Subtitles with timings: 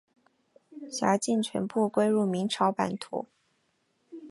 [0.89, 3.27] 辖境全部归入明朝版图。